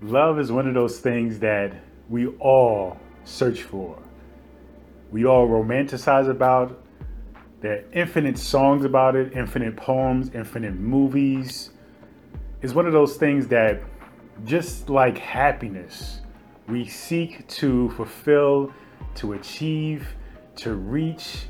[0.00, 1.72] Love is one of those things that
[2.08, 3.98] we all search for.
[5.10, 6.80] We all romanticize about.
[7.60, 11.70] There are infinite songs about it, infinite poems, infinite movies.
[12.60, 13.80] It's one of those things that,
[14.44, 16.20] just like happiness,
[16.68, 18.72] we seek to fulfill,
[19.16, 20.08] to achieve,
[20.56, 21.46] to reach,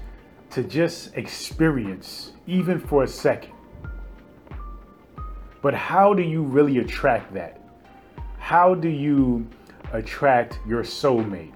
[0.50, 3.54] to just experience, even for a second.
[5.62, 7.63] But how do you really attract that?
[8.44, 9.48] How do you
[9.94, 11.54] attract your soulmate?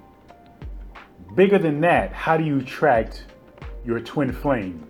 [1.34, 3.24] Bigger than that, how do you attract
[3.84, 4.88] your twin flame?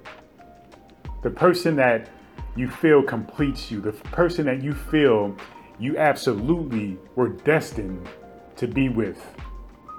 [1.25, 2.09] The person that
[2.55, 5.37] you feel completes you, the person that you feel
[5.81, 8.09] you absolutely were destined
[8.55, 9.21] to be with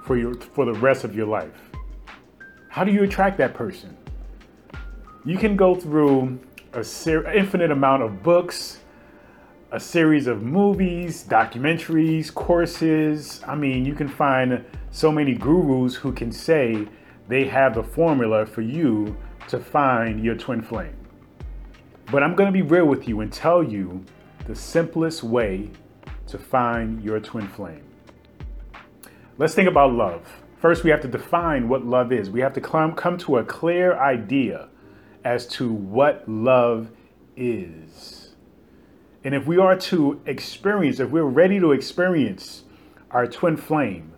[0.06, 1.70] for your for the rest of your life.
[2.70, 3.94] How do you attract that person?
[5.26, 6.40] You can go through
[6.72, 8.78] a ser- infinite amount of books,
[9.72, 13.40] a series of movies, documentaries, courses.
[13.46, 16.88] I mean, you can find so many gurus who can say
[17.28, 19.16] they have the formula for you
[19.48, 20.96] to find your twin flame.
[22.10, 24.04] But I'm going to be real with you and tell you
[24.46, 25.70] the simplest way
[26.26, 27.84] to find your twin flame.
[29.38, 30.42] Let's think about love.
[30.58, 32.28] First, we have to define what love is.
[32.28, 34.68] We have to come, come to a clear idea
[35.24, 36.90] as to what love
[37.36, 38.19] is.
[39.22, 42.64] And if we are to experience, if we're ready to experience
[43.10, 44.12] our twin flame,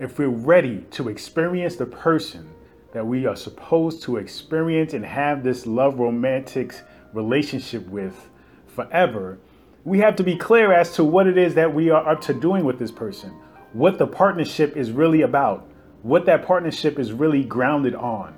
[0.00, 2.50] if we're ready to experience the person
[2.92, 6.74] that we are supposed to experience and have this love romantic
[7.12, 8.28] relationship with
[8.66, 9.38] forever,
[9.84, 12.34] we have to be clear as to what it is that we are up to
[12.34, 13.30] doing with this person,
[13.72, 15.68] what the partnership is really about,
[16.02, 18.34] what that partnership is really grounded on.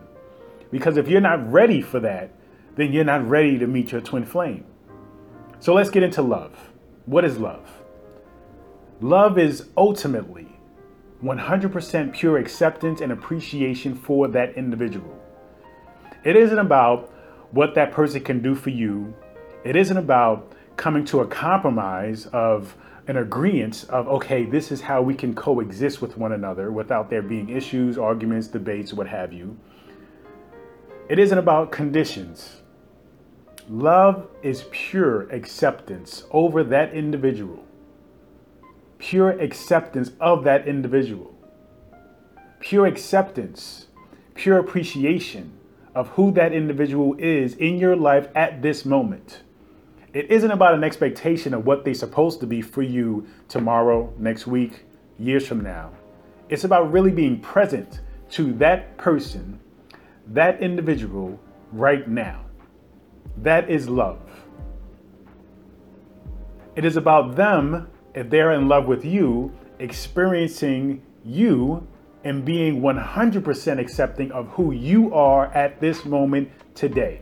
[0.71, 2.31] Because if you're not ready for that,
[2.77, 4.65] then you're not ready to meet your twin flame.
[5.63, 6.51] So let's get into love.
[7.07, 7.71] What is love?
[9.01, 10.49] Love is ultimately
[11.23, 15.17] 100% pure acceptance and appreciation for that individual.
[16.25, 17.13] It isn't about
[17.53, 19.15] what that person can do for you.
[19.63, 22.75] It isn't about coming to a compromise of
[23.07, 27.23] an agreement of, okay, this is how we can coexist with one another without there
[27.23, 29.57] being issues, arguments, debates, what have you.
[31.09, 32.62] It isn't about conditions.
[33.69, 37.65] Love is pure acceptance over that individual,
[38.99, 41.33] pure acceptance of that individual,
[42.59, 43.87] pure acceptance,
[44.35, 45.53] pure appreciation
[45.95, 49.43] of who that individual is in your life at this moment.
[50.13, 54.47] It isn't about an expectation of what they're supposed to be for you tomorrow, next
[54.47, 54.85] week,
[55.19, 55.93] years from now.
[56.49, 58.01] It's about really being present
[58.33, 59.61] to that person,
[60.27, 61.39] that individual
[61.71, 62.45] right now.
[63.39, 64.21] That is love.
[66.75, 71.87] It is about them, if they're in love with you, experiencing you
[72.25, 77.21] and being 100% accepting of who you are at this moment today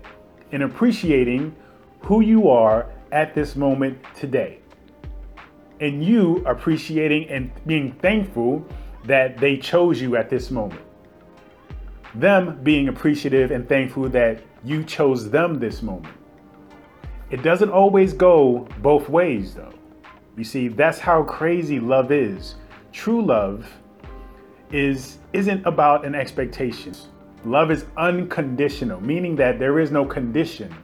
[0.53, 1.55] and appreciating
[2.03, 4.61] who you are at this moment today.
[5.81, 8.67] And you appreciating and being thankful
[9.05, 10.83] that they chose you at this moment.
[12.15, 16.15] Them being appreciative and thankful that you chose them this moment.
[17.31, 19.73] It doesn't always go both ways, though.
[20.37, 22.57] You see, that's how crazy love is.
[22.93, 23.71] True love
[24.73, 26.95] is isn't about an expectation.
[27.45, 30.75] Love is unconditional, meaning that there is no condition.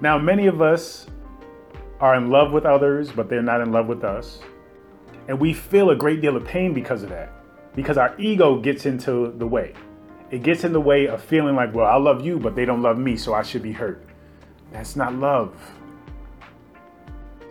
[0.00, 1.06] Now, many of us
[2.00, 4.40] are in love with others, but they're not in love with us.
[5.28, 7.32] And we feel a great deal of pain because of that,
[7.74, 9.74] because our ego gets into the way
[10.30, 12.82] it gets in the way of feeling like, well, I love you, but they don't
[12.82, 14.04] love me, so I should be hurt.
[14.72, 15.54] That's not love.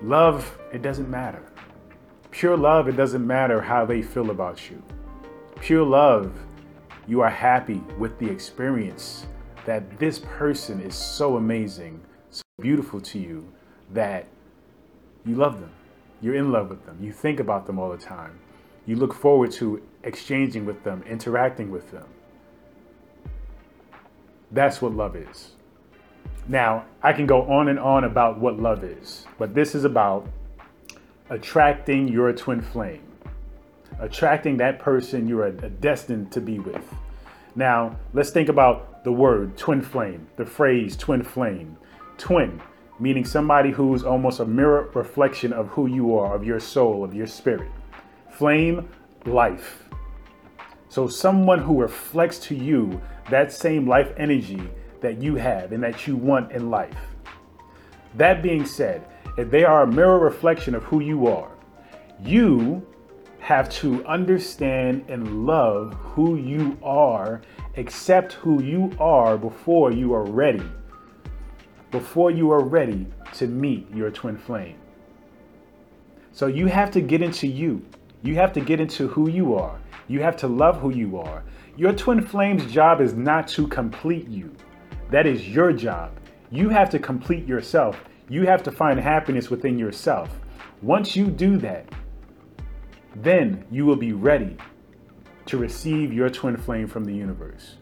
[0.02, 1.42] Love, it doesn't matter.
[2.32, 4.82] Pure love, it doesn't matter how they feel about you.
[5.62, 6.34] Pure love,
[7.08, 9.28] you are happy with the experience
[9.66, 13.48] that this person is so amazing, so beautiful to you
[13.92, 14.28] that
[15.26, 15.72] you love them.
[16.22, 16.98] You're in love with them.
[17.02, 18.40] You think about them all the time.
[18.86, 22.06] You look forward to exchanging with them, interacting with them.
[24.54, 25.52] That's what love is.
[26.48, 30.28] Now, I can go on and on about what love is, but this is about
[31.30, 33.02] attracting your twin flame,
[34.00, 36.84] attracting that person you are destined to be with.
[37.56, 41.78] Now, let's think about the word twin flame, the phrase twin flame.
[42.18, 42.62] Twin,
[43.00, 47.16] meaning somebody who's almost a mirror reflection of who you are, of your soul, of
[47.16, 47.72] your spirit.
[48.30, 48.88] Flame,
[49.26, 49.86] life.
[50.94, 53.02] So, someone who reflects to you
[53.32, 54.62] that same life energy
[55.02, 57.00] that you have and that you want in life.
[58.14, 59.04] That being said,
[59.36, 61.50] if they are a mirror reflection of who you are.
[62.24, 62.86] You
[63.40, 67.42] have to understand and love who you are,
[67.76, 70.70] accept who you are before you are ready.
[71.90, 74.78] Before you are ready to meet your twin flame.
[76.34, 77.84] So you have to get into you.
[78.22, 79.80] You have to get into who you are.
[80.08, 81.44] You have to love who you are.
[81.76, 84.54] Your twin flame's job is not to complete you.
[85.10, 86.12] That is your job.
[86.52, 88.04] You have to complete yourself.
[88.30, 90.30] You have to find happiness within yourself.
[90.82, 91.88] Once you do that,
[93.16, 94.58] then you will be ready
[95.46, 97.78] to receive your twin flame from the universe.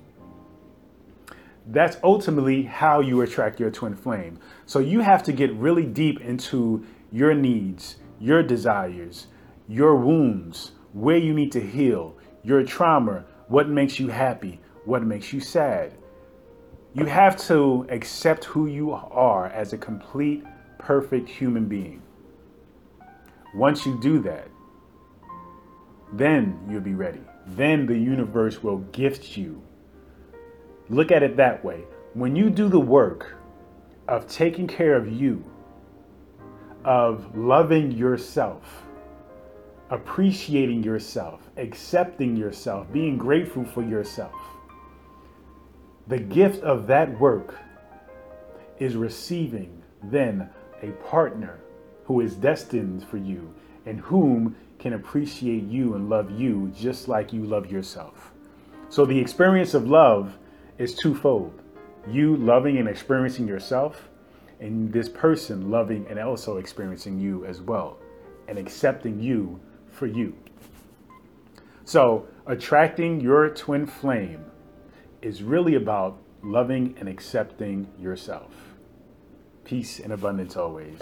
[1.68, 4.40] That's ultimately how you attract your twin flame.
[4.66, 9.28] So you have to get really deep into your needs, your desires,
[9.68, 15.32] your wounds, where you need to heal, your trauma, what makes you happy, what makes
[15.32, 15.94] you sad.
[16.94, 20.44] You have to accept who you are as a complete,
[20.78, 22.02] perfect human being.
[23.54, 24.48] Once you do that,
[26.14, 27.22] then you'll be ready.
[27.48, 29.62] Then the universe will gift you.
[30.90, 31.84] Look at it that way.
[32.14, 33.38] When you do the work
[34.08, 35.44] of taking care of you,
[36.84, 38.84] of loving yourself,
[39.92, 44.34] appreciating yourself, accepting yourself, being grateful for yourself.
[46.08, 47.56] The gift of that work
[48.80, 50.50] is receiving then
[50.82, 51.60] a partner
[52.06, 53.54] who is destined for you
[53.86, 58.32] and whom can appreciate you and love you just like you love yourself.
[58.90, 60.38] So the experience of love
[60.78, 61.62] is twofold
[62.08, 64.10] you loving and experiencing yourself,
[64.60, 67.98] and this person loving and also experiencing you as well
[68.48, 69.60] and accepting you
[69.92, 70.36] for you.
[71.86, 74.46] So, attracting your twin flame
[75.22, 78.52] is really about loving and accepting yourself.
[79.64, 81.00] Peace and abundance always.